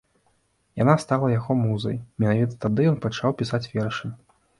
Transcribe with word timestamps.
Яна 0.83 0.95
стала 1.03 1.27
яго 1.39 1.57
музай, 1.65 1.97
менавіта 2.23 2.57
тады 2.65 2.81
ён 2.93 2.97
пачаў 3.05 3.37
пісаць 3.43 3.63
вершы. 3.75 4.11